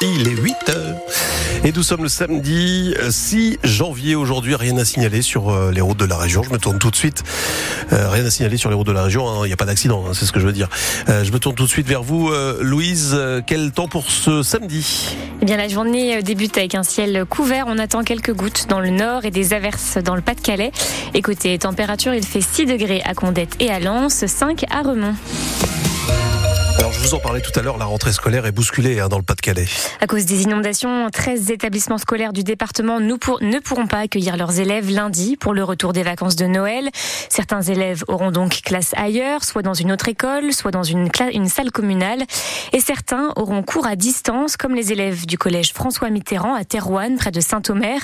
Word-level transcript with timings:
Il 0.00 0.28
est 0.28 0.36
8 0.36 0.54
heures. 0.70 0.96
Et 1.64 1.72
nous 1.72 1.82
sommes 1.82 2.02
le 2.02 2.08
samedi 2.10 2.94
6 3.08 3.58
janvier 3.64 4.14
aujourd'hui. 4.16 4.54
Rien 4.54 4.76
à 4.76 4.84
signaler 4.84 5.22
sur 5.22 5.48
euh, 5.48 5.70
les 5.72 5.80
routes 5.80 5.98
de 5.98 6.04
la 6.04 6.18
région. 6.18 6.42
Je 6.42 6.50
me 6.50 6.58
tourne 6.58 6.78
tout 6.78 6.90
de 6.90 6.96
suite. 6.96 7.22
Euh, 7.92 8.10
rien 8.10 8.24
à 8.26 8.30
signaler 8.30 8.58
sur 8.58 8.68
les 8.68 8.76
routes 8.76 8.86
de 8.86 8.92
la 8.92 9.04
région. 9.04 9.26
hein. 9.28 9.40
Il 9.44 9.46
n'y 9.46 9.52
a 9.54 9.56
pas 9.56 9.64
d'accident, 9.64 10.04
hein, 10.06 10.10
c'est 10.12 10.26
ce 10.26 10.32
que 10.32 10.40
je 10.40 10.46
veux 10.46 10.52
dire. 10.52 10.68
Euh, 11.08 11.24
je 11.24 11.32
me 11.32 11.38
tourne 11.38 11.54
tout 11.54 11.64
de 11.64 11.70
suite 11.70 11.86
vers 11.88 12.02
vous, 12.02 12.28
euh, 12.28 12.58
Louise. 12.60 13.12
Euh, 13.14 13.40
Quel 13.46 13.72
temps 13.72 13.88
pour 13.88 14.10
ce 14.10 14.42
samedi? 14.42 15.16
Eh 15.40 15.46
bien, 15.46 15.56
la 15.56 15.68
journée 15.68 16.22
débute 16.22 16.58
avec 16.58 16.74
un 16.74 16.82
ciel 16.82 17.24
couvert. 17.28 17.64
On 17.68 17.78
attend 17.78 18.02
quelques 18.02 18.34
gouttes 18.34 18.66
dans 18.68 18.80
le 18.80 18.90
nord 18.90 19.24
et 19.24 19.30
des 19.30 19.54
averses 19.54 19.96
dans 20.04 20.16
le 20.16 20.22
Pas-de-Calais. 20.22 20.70
Côté 21.22 21.58
température, 21.58 22.12
il 22.12 22.26
fait 22.26 22.42
6 22.42 22.66
degrés 22.66 23.00
à 23.06 23.14
Condette 23.14 23.56
et 23.60 23.70
à 23.70 23.80
Lens, 23.80 24.26
5 24.26 24.64
à 24.70 24.82
Remont. 24.82 25.14
Alors, 26.78 26.92
je 26.92 26.98
vous 27.00 27.14
en 27.14 27.18
parlais 27.20 27.40
tout 27.40 27.52
à 27.58 27.62
l'heure. 27.62 27.78
La 27.78 27.84
rentrée 27.84 28.12
scolaire 28.12 28.44
est 28.46 28.52
bousculée 28.52 28.98
hein, 29.00 29.08
dans 29.08 29.16
le 29.16 29.22
Pas-de-Calais. 29.22 29.66
À 30.00 30.06
cause 30.06 30.26
des 30.26 30.42
inondations, 30.42 31.08
13 31.10 31.50
établissements 31.50 31.98
scolaires 31.98 32.32
du 32.32 32.42
département 32.42 33.00
nous 33.00 33.16
pour- 33.16 33.42
ne 33.42 33.58
pourront 33.58 33.86
pas 33.86 34.00
accueillir 34.00 34.36
leurs 34.36 34.58
élèves 34.60 34.90
lundi 34.90 35.36
pour 35.36 35.54
le 35.54 35.62
retour 35.64 35.92
des 35.92 36.02
vacances 36.02 36.36
de 36.36 36.46
Noël. 36.46 36.90
Certains 37.30 37.62
élèves 37.62 38.04
auront 38.08 38.30
donc 38.32 38.60
classe 38.62 38.92
ailleurs, 38.96 39.44
soit 39.44 39.62
dans 39.62 39.72
une 39.74 39.92
autre 39.92 40.08
école, 40.08 40.52
soit 40.52 40.72
dans 40.72 40.82
une, 40.82 41.08
une 41.32 41.48
salle 41.48 41.70
communale. 41.70 42.24
Et 42.72 42.80
certains 42.80 43.30
auront 43.36 43.62
cours 43.62 43.86
à 43.86 43.96
distance, 43.96 44.56
comme 44.56 44.74
les 44.74 44.92
élèves 44.92 45.26
du 45.26 45.38
collège 45.38 45.72
François 45.72 46.10
Mitterrand 46.10 46.54
à 46.54 46.64
Terouanne, 46.64 47.16
près 47.16 47.30
de 47.30 47.40
Saint-Omer. 47.40 48.00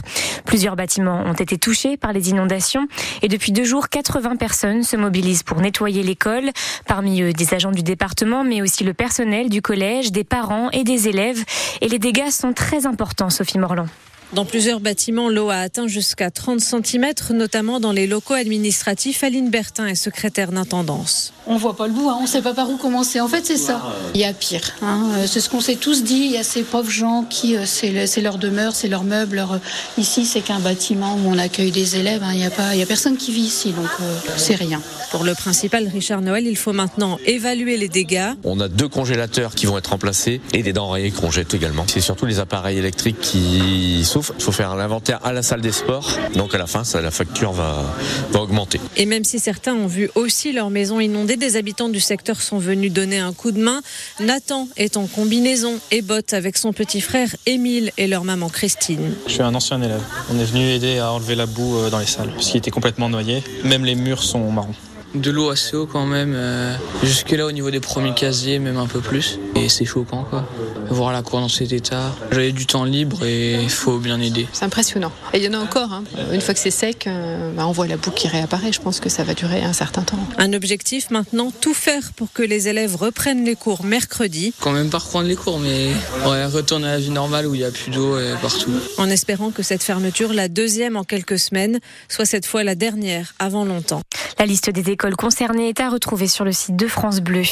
Plusieurs 0.46 0.76
bâtiments 0.76 1.22
ont 1.26 1.34
été 1.34 1.58
touchés 1.58 1.96
par 1.96 2.12
les 2.12 2.30
inondations. 2.30 2.86
Et 3.22 3.28
depuis 3.28 3.52
deux 3.52 3.64
jours, 3.64 3.88
80 3.88 4.36
personnes 4.36 4.84
se 4.84 4.96
mobilisent 4.96 5.42
pour 5.42 5.60
nettoyer 5.60 6.02
l'école. 6.02 6.50
Parmi 6.86 7.20
eux, 7.22 7.32
des 7.32 7.52
agents 7.52 7.72
du 7.72 7.82
département, 7.82 8.42
mais 8.44 8.59
aussi 8.60 8.84
le 8.84 8.94
personnel 8.94 9.48
du 9.48 9.62
collège, 9.62 10.12
des 10.12 10.24
parents 10.24 10.70
et 10.70 10.84
des 10.84 11.08
élèves. 11.08 11.44
Et 11.80 11.88
les 11.88 11.98
dégâts 11.98 12.30
sont 12.30 12.52
très 12.52 12.86
importants, 12.86 13.30
Sophie 13.30 13.58
Morland. 13.58 13.88
Dans 14.32 14.44
plusieurs 14.44 14.78
bâtiments, 14.78 15.28
l'eau 15.28 15.50
a 15.50 15.56
atteint 15.56 15.88
jusqu'à 15.88 16.30
30 16.30 16.60
cm, 16.60 17.06
notamment 17.34 17.80
dans 17.80 17.90
les 17.90 18.06
locaux 18.06 18.34
administratifs. 18.34 19.24
Aline 19.24 19.50
Bertin 19.50 19.88
est 19.88 19.96
secrétaire 19.96 20.52
d'intendance. 20.52 21.32
On 21.48 21.56
voit 21.56 21.74
pas 21.76 21.88
le 21.88 21.92
bout, 21.92 22.08
hein. 22.08 22.18
on 22.22 22.26
sait 22.28 22.40
pas 22.40 22.54
par 22.54 22.70
où 22.70 22.76
commencer. 22.76 23.20
En 23.20 23.26
fait, 23.26 23.44
c'est 23.44 23.56
ça. 23.56 23.82
Il 24.14 24.20
y 24.20 24.24
a 24.24 24.32
pire. 24.32 24.60
hein. 24.82 25.08
Euh, 25.16 25.26
C'est 25.26 25.40
ce 25.40 25.48
qu'on 25.50 25.60
s'est 25.60 25.74
tous 25.74 26.04
dit. 26.04 26.26
Il 26.26 26.30
y 26.30 26.36
a 26.36 26.44
ces 26.44 26.62
pauvres 26.62 26.90
gens 26.92 27.24
qui, 27.28 27.56
euh, 27.56 27.62
c'est 27.66 27.90
le- 27.90 28.06
c'est 28.06 28.20
leur 28.20 28.38
demeure, 28.38 28.76
c'est 28.76 28.86
leur 28.86 29.02
meuble. 29.02 29.34
leur- 29.36 29.58
Ici, 29.98 30.24
c'est 30.26 30.42
qu'un 30.42 30.60
bâtiment 30.60 31.16
où 31.16 31.28
on 31.28 31.36
accueille 31.36 31.72
des 31.72 31.96
élèves. 31.96 32.22
hein. 32.22 32.30
Il 32.32 32.38
n'y 32.38 32.44
a 32.46 32.50
pas, 32.50 32.74
il 32.74 32.78
y 32.78 32.82
a 32.82 32.86
personne 32.86 33.16
qui 33.16 33.32
vit 33.32 33.40
ici, 33.42 33.70
donc 33.72 33.88
euh, 34.00 34.16
c'est 34.36 34.54
rien. 34.54 34.80
Pour 35.10 35.24
le 35.24 35.34
principal, 35.34 35.88
Richard 35.92 36.20
Noël, 36.20 36.46
il 36.46 36.56
faut 36.56 36.72
maintenant 36.72 37.18
évaluer 37.26 37.76
les 37.76 37.88
dégâts. 37.88 38.30
On 38.44 38.60
a 38.60 38.68
deux 38.68 38.86
congélateurs 38.88 39.56
qui 39.56 39.66
vont 39.66 39.76
être 39.76 39.88
remplacés 39.90 40.40
et 40.52 40.62
des 40.62 40.72
denrées 40.72 41.10
qu'on 41.10 41.32
jette 41.32 41.52
également. 41.52 41.84
C'est 41.88 42.00
surtout 42.00 42.26
les 42.26 42.38
appareils 42.38 42.78
électriques 42.78 43.20
qui 43.20 44.04
Il 44.38 44.42
faut 44.42 44.52
faire 44.52 44.74
l'inventaire 44.76 45.20
à 45.24 45.32
la 45.32 45.42
salle 45.42 45.60
des 45.60 45.72
sports. 45.72 46.10
Donc 46.34 46.54
à 46.54 46.58
la 46.58 46.66
fin, 46.66 46.84
ça, 46.84 47.00
la 47.00 47.10
facture 47.10 47.52
va, 47.52 47.84
va 48.32 48.40
augmenter. 48.40 48.80
Et 48.96 49.06
même 49.06 49.24
si 49.24 49.38
certains 49.38 49.74
ont 49.74 49.86
vu 49.86 50.10
aussi 50.14 50.52
leur 50.52 50.70
maison 50.70 51.00
inondée, 51.00 51.36
des 51.36 51.56
habitants 51.56 51.88
du 51.88 52.00
secteur 52.00 52.40
sont 52.40 52.58
venus 52.58 52.92
donner 52.92 53.18
un 53.18 53.32
coup 53.32 53.52
de 53.52 53.60
main. 53.60 53.80
Nathan 54.20 54.68
est 54.76 54.96
en 54.96 55.06
combinaison 55.06 55.78
et 55.90 56.02
botte 56.02 56.32
avec 56.34 56.56
son 56.56 56.72
petit 56.72 57.00
frère 57.00 57.28
Émile 57.46 57.92
et 57.96 58.06
leur 58.06 58.24
maman 58.24 58.48
Christine. 58.48 59.14
Je 59.26 59.32
suis 59.32 59.42
un 59.42 59.54
ancien 59.54 59.80
élève. 59.82 60.02
On 60.32 60.38
est 60.38 60.44
venu 60.44 60.70
aider 60.70 60.98
à 60.98 61.12
enlever 61.12 61.34
la 61.34 61.46
boue 61.46 61.78
euh, 61.78 61.90
dans 61.90 61.98
les 61.98 62.06
salles, 62.06 62.30
parce 62.30 62.48
qu'il 62.48 62.58
était 62.58 62.70
complètement 62.70 63.08
noyé. 63.08 63.42
Même 63.64 63.84
les 63.84 63.94
murs 63.94 64.22
sont 64.22 64.50
marrons. 64.50 64.74
De 65.14 65.32
l'eau 65.32 65.50
assez 65.50 65.76
haut 65.76 65.86
quand 65.86 66.06
même, 66.06 66.34
euh, 66.36 66.76
jusque 67.02 67.32
là 67.32 67.44
au 67.44 67.50
niveau 67.50 67.70
des 67.72 67.80
premiers 67.80 68.14
casiers, 68.14 68.60
même 68.60 68.76
un 68.76 68.86
peu 68.86 69.00
plus. 69.00 69.40
Et 69.54 69.68
c'est 69.68 69.84
choquant 69.84 70.24
quoi. 70.24 70.46
Voir 70.90 71.12
la 71.12 71.22
cour 71.22 71.40
dans 71.40 71.48
cet 71.48 71.72
état. 71.72 72.14
J'avais 72.30 72.52
du 72.52 72.66
temps 72.66 72.84
libre 72.84 73.24
et 73.24 73.60
il 73.62 73.70
faut 73.70 73.98
bien 73.98 74.20
aider. 74.20 74.46
C'est 74.52 74.64
impressionnant. 74.64 75.12
Et 75.32 75.38
il 75.38 75.44
y 75.44 75.48
en 75.48 75.54
a 75.60 75.62
encore. 75.62 75.92
hein. 75.92 76.04
Une 76.32 76.40
fois 76.40 76.54
que 76.54 76.60
c'est 76.60 76.70
sec, 76.70 77.06
euh, 77.06 77.52
bah, 77.52 77.66
on 77.66 77.72
voit 77.72 77.86
la 77.86 77.96
boue 77.96 78.10
qui 78.10 78.28
réapparaît. 78.28 78.72
Je 78.72 78.80
pense 78.80 79.00
que 79.00 79.08
ça 79.08 79.22
va 79.24 79.34
durer 79.34 79.62
un 79.62 79.72
certain 79.72 80.02
temps. 80.02 80.18
Un 80.38 80.52
objectif 80.52 81.10
maintenant, 81.10 81.52
tout 81.60 81.74
faire 81.74 82.12
pour 82.16 82.32
que 82.32 82.42
les 82.42 82.68
élèves 82.68 82.96
reprennent 82.96 83.44
les 83.44 83.56
cours 83.56 83.84
mercredi, 83.84 84.52
Quand 84.60 84.72
même 84.72 84.88
pas 84.90 84.98
reprendre 84.98 85.28
les 85.28 85.36
cours, 85.36 85.58
mais 85.58 85.90
ouais, 86.26 86.46
retourner 86.46 86.86
à 86.88 86.92
la 86.92 86.98
vie 86.98 87.10
normale 87.10 87.46
où 87.46 87.54
il 87.54 87.58
n'y 87.58 87.64
a 87.64 87.70
plus 87.70 87.90
d'eau 87.90 88.18
et 88.18 88.32
partout. 88.40 88.70
en 88.98 89.08
espérant 89.10 89.50
que 89.50 89.62
cette 89.62 89.82
fermeture, 89.82 90.32
la 90.32 90.48
deuxième 90.48 90.96
en 90.96 91.04
quelques 91.04 91.38
semaines, 91.38 91.80
soit 92.08 92.24
cette 92.24 92.46
fois 92.46 92.64
la 92.64 92.74
dernière 92.74 93.34
avant 93.38 93.64
longtemps. 93.64 94.00
La 94.38 94.46
liste 94.46 94.70
des 94.70 94.90
écoles 94.90 95.16
concernées 95.16 95.68
est 95.68 95.80
à 95.80 95.90
retrouver 95.90 96.26
sur 96.26 96.44
le 96.44 96.52
site 96.52 96.76
de 96.76 96.86
France 96.86 97.20
Bleu. 97.20 97.42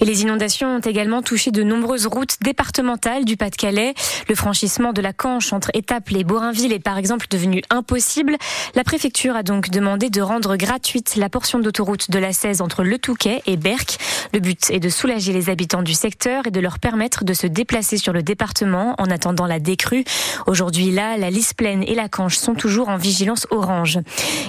Et 0.00 0.04
les 0.04 0.22
inondations 0.22 0.76
ont 0.76 0.80
également 0.80 1.20
touché 1.22 1.47
de 1.50 1.62
nombreuses 1.62 2.06
routes 2.06 2.36
départementales 2.42 3.24
du 3.24 3.36
Pas-de-Calais. 3.36 3.94
Le 4.28 4.34
franchissement 4.34 4.92
de 4.92 5.00
la 5.00 5.12
Canche 5.12 5.52
entre 5.52 5.70
Étaples 5.74 6.16
et 6.16 6.24
Borinville 6.24 6.72
est 6.72 6.78
par 6.78 6.98
exemple 6.98 7.26
devenu 7.30 7.62
impossible. 7.70 8.36
La 8.74 8.84
préfecture 8.84 9.36
a 9.36 9.42
donc 9.42 9.70
demandé 9.70 10.10
de 10.10 10.20
rendre 10.20 10.56
gratuite 10.56 11.16
la 11.16 11.28
portion 11.28 11.58
d'autoroute 11.58 12.10
de 12.10 12.18
la 12.18 12.32
16 12.32 12.60
entre 12.60 12.82
Le 12.82 12.98
Touquet 12.98 13.42
et 13.46 13.56
Berck. 13.56 13.98
Le 14.32 14.40
but 14.40 14.70
est 14.70 14.80
de 14.80 14.88
soulager 14.88 15.32
les 15.32 15.50
habitants 15.50 15.82
du 15.82 15.94
secteur 15.94 16.46
et 16.46 16.50
de 16.50 16.60
leur 16.60 16.78
permettre 16.78 17.24
de 17.24 17.32
se 17.32 17.46
déplacer 17.46 17.96
sur 17.96 18.12
le 18.12 18.22
département 18.22 18.94
en 18.98 19.06
attendant 19.06 19.46
la 19.46 19.58
décrue. 19.58 20.04
Aujourd'hui, 20.46 20.90
là, 20.90 21.16
la 21.16 21.30
lisse 21.30 21.54
pleine 21.54 21.82
et 21.82 21.94
la 21.94 22.08
Canche 22.08 22.36
sont 22.36 22.54
toujours 22.54 22.88
en 22.88 22.96
vigilance 22.96 23.46
orange. 23.50 24.00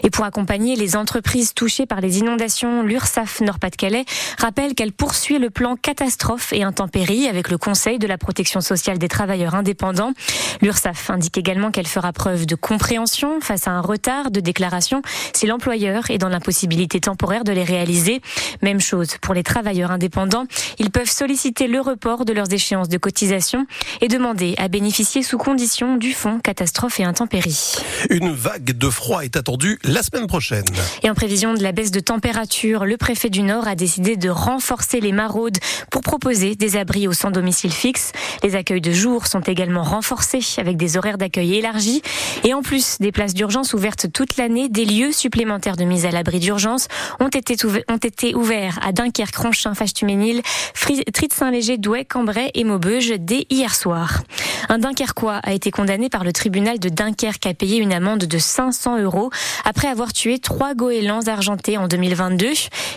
Et 0.03 0.09
pour 0.09 0.25
accompagner 0.25 0.75
les 0.75 0.95
entreprises 0.95 1.53
touchées 1.53 1.85
par 1.85 2.01
les 2.01 2.19
inondations, 2.19 2.83
l'URSSAF 2.83 3.41
Nord-Pas-de-Calais 3.41 4.05
rappelle 4.37 4.75
qu'elle 4.75 4.91
poursuit 4.91 5.39
le 5.39 5.49
plan 5.49 5.75
catastrophe 5.75 6.53
et 6.53 6.65
intempéries 6.79 7.27
avec 7.27 7.49
le 7.49 7.57
Conseil 7.57 7.99
de 7.99 8.07
la 8.07 8.17
protection 8.17 8.61
sociale 8.61 8.97
des 8.99 9.09
travailleurs 9.09 9.53
indépendants. 9.53 10.13
L'URSSAF 10.61 11.09
indique 11.09 11.37
également 11.37 11.71
qu'elle 11.71 11.87
fera 11.87 12.13
preuve 12.13 12.45
de 12.45 12.55
compréhension 12.55 13.41
face 13.41 13.67
à 13.67 13.71
un 13.71 13.81
retard 13.81 14.31
de 14.31 14.39
déclaration 14.39 15.01
si 15.33 15.45
l'employeur 15.45 16.09
est 16.09 16.17
dans 16.17 16.29
l'impossibilité 16.29 17.01
temporaire 17.01 17.43
de 17.43 17.51
les 17.51 17.65
réaliser. 17.65 18.21
Même 18.61 18.79
chose 18.79 19.17
pour 19.21 19.33
les 19.33 19.43
travailleurs 19.43 19.91
indépendants. 19.91 20.45
Ils 20.77 20.89
peuvent 20.89 21.09
solliciter 21.09 21.67
le 21.67 21.81
report 21.81 22.23
de 22.23 22.31
leurs 22.31 22.53
échéances 22.53 22.87
de 22.87 22.97
cotisation 22.97 23.65
et 23.99 24.07
demander 24.07 24.55
à 24.57 24.69
bénéficier 24.69 25.21
sous 25.21 25.37
condition 25.37 25.97
du 25.97 26.13
fonds 26.13 26.39
catastrophe 26.39 27.01
et 27.01 27.03
intempéries. 27.03 27.75
Une 28.09 28.31
vague 28.31 28.77
de 28.77 28.89
froid 28.89 29.25
est 29.25 29.35
attendue 29.35 29.79
la 29.83 30.01
semaine 30.01 30.27
prochaine. 30.27 30.65
Et 31.03 31.09
en 31.09 31.13
prévision 31.13 31.53
de 31.53 31.61
la 31.61 31.73
baisse 31.73 31.91
de 31.91 31.99
température, 31.99 32.85
le 32.85 32.95
préfet 32.95 33.29
du 33.29 33.41
Nord 33.41 33.67
a 33.67 33.75
décidé 33.75 34.15
de 34.15 34.29
renforcer 34.29 35.01
les 35.01 35.11
maraudes 35.11 35.57
pour 35.91 36.03
proposer 36.03 36.55
des 36.55 36.68
abris 36.77 37.07
au 37.07 37.13
sans 37.13 37.31
domicile 37.31 37.71
fixe. 37.71 38.11
Les 38.43 38.55
accueils 38.55 38.81
de 38.81 38.91
jour 38.91 39.27
sont 39.27 39.41
également 39.41 39.83
renforcés 39.83 40.41
avec 40.57 40.77
des 40.77 40.97
horaires 40.97 41.17
d'accueil 41.17 41.55
élargis. 41.55 42.01
Et 42.43 42.53
en 42.53 42.61
plus 42.61 42.97
des 42.99 43.11
places 43.11 43.33
d'urgence 43.33 43.73
ouvertes 43.73 44.11
toute 44.11 44.37
l'année, 44.37 44.69
des 44.69 44.85
lieux 44.85 45.11
supplémentaires 45.11 45.75
de 45.77 45.83
mise 45.83 46.05
à 46.05 46.11
l'abri 46.11 46.39
d'urgence 46.39 46.87
ont 47.19 47.27
été, 47.27 47.55
ont 47.89 47.97
été 47.97 48.35
ouverts 48.35 48.79
à 48.81 48.91
Dunkerque, 48.91 49.35
Ronchin, 49.35 49.73
Fâche-Tuménil, 49.73 50.41
Fri- 50.73 51.03
Trid-Saint-Léger, 51.13 51.77
Douai, 51.77 52.05
Cambrai 52.05 52.51
et 52.53 52.63
Maubeuge 52.63 53.13
dès 53.19 53.45
hier 53.49 53.75
soir. 53.75 54.21
Un 54.69 54.77
Dunkerquois 54.79 55.37
a 55.43 55.53
été 55.53 55.71
condamné 55.71 56.09
par 56.09 56.23
le 56.23 56.31
tribunal 56.33 56.79
de 56.79 56.89
Dunkerque 56.89 57.45
à 57.47 57.53
payer 57.53 57.77
une 57.77 57.93
amende 57.93 58.25
de 58.25 58.37
500 58.37 58.99
euros 59.01 59.29
après 59.65 59.87
avoir 59.87 60.13
tué 60.13 60.39
trois 60.39 60.73
goélands 60.75 61.27
argentés 61.27 61.77
en 61.77 61.87
2022. 61.87 62.47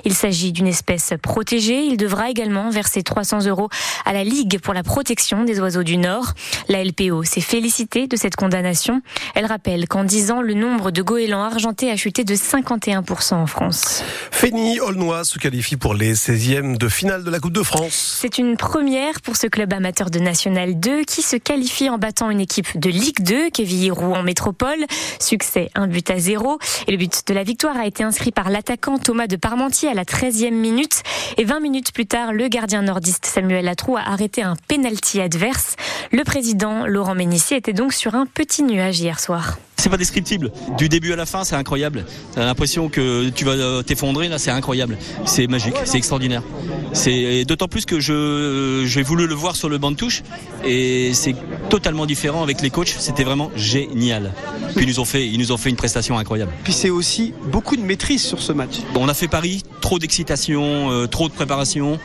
Il 0.05 0.15
s'agit 0.15 0.53
d'une 0.53 0.67
espèce 0.67 1.15
protégée. 1.23 1.85
Il 1.85 1.97
devra 1.97 2.31
également 2.31 2.71
verser 2.71 3.03
300 3.03 3.47
euros 3.47 3.62
à 4.05 4.13
la 4.13 4.25
Ligue 4.25 4.61
pour 4.61 4.75
la 4.75 4.83
protection 4.83 5.45
des 5.45 5.61
oiseaux 5.61 5.83
du 5.83 5.97
Nord. 5.97 6.33
La 6.69 6.83
LPO 6.85 7.25
s'est 7.25 7.41
félicitée 7.41 8.07
de 8.07 8.17
cette 8.17 8.37
condamnation. 8.37 9.03
Elle 9.35 9.47
rappelle 9.47 9.89
qu'en 9.89 10.05
10 10.05 10.31
ans, 10.31 10.43
le 10.43 10.55
nombre 10.55 10.91
de 10.91 11.03
goélands 11.03 11.43
argentés 11.43 11.91
a 11.91 11.97
chuté 11.97 12.25
de 12.25 12.35
51% 12.35 13.35
en 13.35 13.47
France. 13.47 14.03
Fény 14.31 14.81
Aulnois 14.81 15.25
se 15.25 15.39
qualifie 15.39 15.77
pour 15.77 15.95
les 15.95 16.15
16e 16.15 16.77
de 16.77 16.89
finale 16.89 17.25
de 17.25 17.31
la 17.31 17.39
Coupe 17.39 17.53
de 17.53 17.63
France. 17.63 18.19
C'est 18.21 18.39
une 18.39 18.57
première 18.57 19.21
pour 19.21 19.37
ce 19.37 19.47
club 19.47 19.73
amateur 19.73 20.11
de 20.11 20.19
National 20.19 20.79
2 20.79 21.05
qui 21.05 21.23
se 21.23 21.37
qualifie 21.37 21.89
en 21.91 21.99
battant 21.99 22.31
une 22.31 22.41
équipe 22.41 22.79
de 22.79 22.91
Ligue 22.91 23.23
2, 23.23 23.51
Quevilly-Rouen 23.51 24.23
Métropole. 24.23 24.85
Succès, 25.21 25.71
un 25.75 25.87
but 25.87 26.11
à 26.11 26.19
zéro. 26.19 26.59
Et 26.87 26.93
le 26.93 26.97
but 26.97 27.27
de 27.27 27.35
la 27.35 27.45
victoire 27.45 27.77
a 27.77 27.87
été 27.87 28.03
inscrit 28.03 28.33
par 28.33 28.51
l'attaquant 28.51 28.99
Thomas 28.99 29.27
de 29.27 29.37
Parmentier 29.37 29.89
à 29.89 29.95
la 29.95 30.05
13e 30.05 30.53
minute. 30.53 31.03
Et 31.37 31.45
20 31.45 31.61
minutes 31.61 31.93
plus 31.93 32.07
tard, 32.07 32.33
le 32.33 32.49
gardien 32.49 32.83
nordiste 32.83 33.27
Samuel 33.27 33.52
Latroux 33.61 33.97
a 33.97 34.03
arrêté 34.03 34.43
un 34.43 34.57
pénal 34.69 34.83
penalty 34.83 35.21
adverse. 35.21 35.77
Le 36.11 36.25
président 36.25 36.87
Laurent 36.87 37.15
Ménissier 37.15 37.57
était 37.57 37.73
donc 37.73 37.93
sur 37.93 38.15
un 38.15 38.27
petit 38.27 38.63
nuage 38.63 39.01
hier 39.01 39.21
soir. 39.21 39.59
C'est 39.83 39.91
pas 39.91 39.97
descriptible. 39.97 40.53
Du 40.79 40.89
début 40.89 41.13
à 41.13 41.17
la 41.17 41.27
fin, 41.27 41.43
c'est 41.43 41.57
incroyable. 41.57 42.05
T'as 42.37 42.45
l'impression 42.45 42.89
que 42.89 43.31
tu 43.31 43.45
vas 43.45 43.83
t'effondrer, 43.83 44.29
là, 44.29 44.39
c'est 44.39 44.53
incroyable. 44.53 44.97
C'est 45.25 45.49
magique, 45.49 45.75
c'est 45.87 45.99
extraordinaire. 45.99 46.45
C'est 46.93 47.45
d'autant 47.47 47.67
plus 47.67 47.85
que 47.85 47.99
je 47.99 48.85
j'ai 48.87 49.03
voulu 49.03 49.27
le 49.27 49.35
voir 49.35 49.57
sur 49.57 49.69
le 49.69 49.79
banc 49.79 49.91
de 49.91 49.97
touche 49.97 50.23
et 50.65 51.11
c'est 51.15 51.35
totalement 51.69 52.07
différent 52.07 52.45
avec 52.45 52.63
les 52.63 52.71
coachs. 52.71 52.95
C'était 52.97 53.25
vraiment 53.25 53.51
génial. 53.57 54.33
Puis 54.77 54.85
ils 54.85 54.89
nous 54.89 55.01
ont 55.01 55.05
fait, 55.05 55.27
ils 55.27 55.41
nous 55.41 55.51
ont 55.51 55.57
fait 55.57 55.71
une 55.71 55.75
prestation 55.75 56.17
incroyable. 56.17 56.53
Puis 56.63 56.73
c'est 56.73 56.91
aussi 56.91 57.35
beaucoup 57.51 57.75
de 57.75 57.83
maîtrise 57.83 58.23
sur 58.23 58.41
ce 58.41 58.53
match. 58.53 58.77
On 58.95 59.09
a 59.09 59.15
fait 59.15 59.27
Paris, 59.27 59.65
trop 59.81 59.99
d'excitation, 59.99 60.93
euh, 60.93 61.09
trop 61.09 61.29
de 61.29 61.35
préparation. 61.35 61.99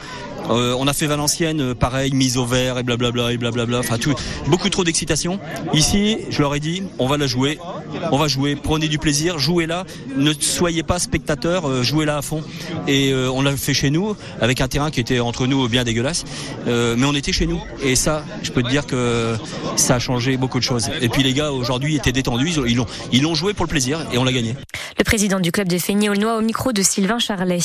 Euh, 0.50 0.76
on 0.80 0.88
a 0.88 0.94
fait 0.94 1.08
Valenciennes, 1.08 1.62
euh, 1.62 1.76
pareil, 1.76 2.12
mise 2.14 2.38
au 2.38 2.46
vert 2.46 2.78
et 2.78 2.84
blablabla 2.84 3.34
et 3.34 3.38
blablabla. 3.38 3.80
Enfin, 3.80 3.98
tout, 3.98 4.14
beaucoup 4.48 4.70
trop 4.70 4.84
d'excitation. 4.84 5.40
Ici, 5.74 6.20
je 6.30 6.42
leur 6.42 6.56
ai 6.56 6.60
dit, 6.60 6.84
on 7.00 7.08
va 7.08 7.18
la 7.18 7.28
jouer, 7.28 7.60
on 8.12 8.18
va 8.18 8.28
jouer. 8.28 8.56
Prenez 8.56 8.88
du 8.88 8.98
plaisir, 8.98 9.40
jouez 9.40 9.66
là. 9.66 9.86
Ne 10.16 10.34
soyez 10.34 10.84
pas 10.84 11.00
spectateurs, 11.00 11.68
euh, 11.68 11.84
jouez 11.84 12.06
là 12.06 12.18
à 12.18 12.22
fond. 12.22 12.44
Et 12.88 13.14
on 13.14 13.42
l'a 13.42 13.56
fait 13.56 13.74
chez 13.74 13.90
nous 13.90 14.16
avec 14.42 14.62
un 14.62 14.68
terrain 14.68 14.92
qui 14.92 15.00
était 15.00 15.20
entre 15.20 15.48
nous 15.48 15.68
bien 15.68 15.84
dégueulasse, 15.84 16.26
mais 16.66 17.06
on 17.06 17.14
était 17.14 17.32
chez 17.32 17.48
nous. 17.48 17.62
Et 17.84 17.96
ça, 17.96 18.24
je 18.44 18.52
peux 18.52 18.64
te 18.64 18.70
dire 18.70 18.86
que 18.86 19.36
ça 19.76 19.96
a 19.96 20.00
changé 20.00 20.38
beaucoup 20.38 20.60
de 20.60 20.64
choses. 20.64 20.90
Et 21.02 21.10
puis 21.10 21.24
les 21.24 21.34
gars 21.34 21.52
aujourd'hui 21.52 21.96
étaient 21.96 22.12
détendus, 22.12 22.54
ils 23.12 23.22
l'ont 23.22 23.36
joué 23.36 23.54
pour 23.54 23.66
le 23.66 23.70
plaisir 23.70 24.00
et 24.12 24.18
on 24.18 24.24
l'a 24.24 24.32
gagné. 24.32 24.56
Le 24.98 25.04
président 25.04 25.40
du 25.40 25.52
club 25.52 25.68
de 25.68 25.78
Feigny-Aulnois 25.78 26.38
au 26.38 26.42
micro 26.42 26.72
de 26.72 26.82
Sylvain 26.82 27.20
Charlet. 27.20 27.60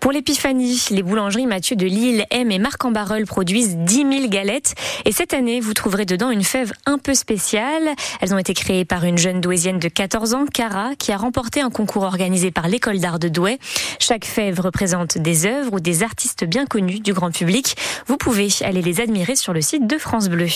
Pour 0.00 0.12
l'épiphanie, 0.12 0.84
les 0.90 1.02
boulangeries 1.02 1.46
Mathieu 1.46 1.76
de 1.76 1.86
Lille, 1.86 2.24
M 2.30 2.50
et 2.50 2.58
Marc 2.58 2.84
en 2.84 2.92
produisent 3.26 3.76
10 3.76 3.94
000 3.94 4.28
galettes. 4.28 4.74
Et 5.04 5.12
cette 5.12 5.34
année, 5.34 5.60
vous 5.60 5.74
trouverez 5.74 6.04
dedans 6.04 6.30
une 6.30 6.44
fève 6.44 6.72
un 6.86 6.98
peu 6.98 7.14
spéciale. 7.14 7.94
Elles 8.20 8.34
ont 8.34 8.38
été 8.38 8.54
créées 8.54 8.84
par 8.84 9.04
une 9.04 9.18
jeune 9.30 9.40
douaisienne 9.40 9.78
de 9.78 9.86
14 9.86 10.34
ans, 10.34 10.44
Cara, 10.52 10.96
qui 10.98 11.12
a 11.12 11.16
remporté 11.16 11.60
un 11.60 11.70
concours 11.70 12.02
organisé 12.02 12.50
par 12.50 12.66
l'école 12.66 12.98
d'art 12.98 13.20
de 13.20 13.28
Douai. 13.28 13.60
Chaque 14.00 14.24
fève 14.24 14.58
représente 14.58 15.18
des 15.18 15.46
œuvres 15.46 15.74
ou 15.74 15.78
des 15.78 16.02
artistes 16.02 16.44
bien 16.44 16.66
connus 16.66 16.98
du 16.98 17.12
grand 17.12 17.30
public. 17.30 17.76
Vous 18.08 18.16
pouvez 18.16 18.48
aller 18.62 18.82
les 18.82 19.00
admirer 19.00 19.36
sur 19.36 19.52
le 19.52 19.60
site 19.60 19.86
de 19.86 19.98
France 19.98 20.28
Bleu. 20.28 20.48